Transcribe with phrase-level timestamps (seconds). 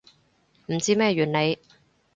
[0.65, 1.59] 唔知咩原理